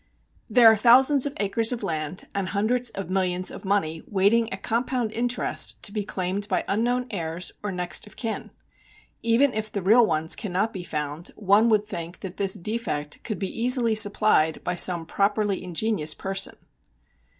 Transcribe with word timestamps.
There 0.49 0.65
are 0.65 0.75
thousands 0.75 1.27
of 1.27 1.35
acres 1.39 1.71
of 1.71 1.83
land 1.83 2.27
and 2.33 2.49
hundreds 2.49 2.89
of 2.89 3.11
millions 3.11 3.51
of 3.51 3.63
money 3.63 4.01
waiting 4.07 4.51
at 4.51 4.63
compound 4.63 5.11
interest 5.11 5.79
to 5.83 5.91
be 5.91 6.03
claimed 6.03 6.47
by 6.47 6.65
unknown 6.67 7.05
heirs 7.11 7.51
or 7.61 7.71
next 7.71 8.07
of 8.07 8.15
kin. 8.15 8.49
Even 9.21 9.53
if 9.53 9.71
the 9.71 9.83
real 9.83 10.03
ones 10.07 10.35
cannot 10.35 10.73
be 10.73 10.83
found 10.83 11.27
one 11.35 11.69
would 11.69 11.85
think 11.85 12.21
that 12.21 12.37
this 12.37 12.55
defect 12.55 13.23
could 13.23 13.37
be 13.37 13.61
easily 13.61 13.93
supplied 13.93 14.63
by 14.63 14.73
some 14.73 15.05
properly 15.05 15.63
ingenious 15.63 16.15
person. 16.15 16.55